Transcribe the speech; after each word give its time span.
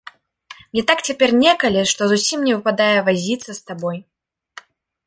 Мне 0.71 0.83
так 0.91 1.03
цяпер 1.09 1.29
некалі, 1.43 1.83
што 1.91 2.01
зусім 2.13 2.39
не 2.49 2.53
выпадае 2.57 2.97
вазіцца 3.11 3.49
з 3.53 3.61
табой. 3.71 3.97